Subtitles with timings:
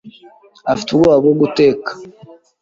[0.71, 1.91] Afite ubwoba bwo guteka.